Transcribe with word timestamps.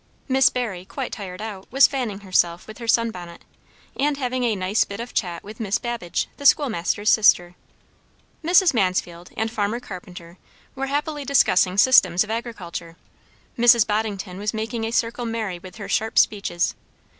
Miss 0.27 0.49
Barry, 0.49 0.83
quite 0.83 1.11
tired 1.11 1.43
out, 1.43 1.67
was 1.69 1.85
fanning 1.85 2.21
herself 2.21 2.65
with 2.65 2.79
her 2.79 2.87
sun 2.87 3.11
bonnet, 3.11 3.43
and 3.95 4.17
having 4.17 4.43
a 4.43 4.55
nice 4.55 4.83
bit 4.83 4.99
of 4.99 5.13
chat 5.13 5.43
with 5.43 5.59
Miss 5.59 5.77
Babbage, 5.77 6.27
the 6.37 6.45
schoolmaster's 6.47 7.11
sister. 7.11 7.53
Mrs. 8.43 8.73
Mansfield 8.73 9.29
and 9.37 9.51
farmer 9.51 9.79
Carpenter 9.79 10.39
were 10.73 10.87
happily 10.87 11.23
discussing 11.23 11.77
systems 11.77 12.23
of 12.23 12.31
agriculture. 12.31 12.97
Mrs. 13.59 13.85
Boddington 13.85 14.39
was 14.39 14.55
making 14.55 14.85
a 14.85 14.91
circle 14.91 15.25
merry 15.27 15.59
with 15.59 15.75
her 15.75 15.87
sharp 15.87 16.17
speeches. 16.17 16.73